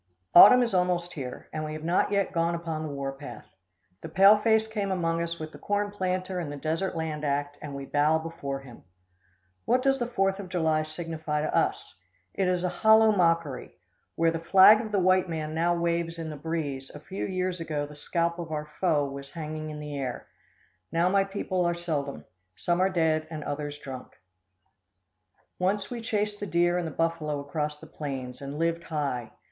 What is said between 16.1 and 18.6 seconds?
in the breeze, a few years ago the scalp of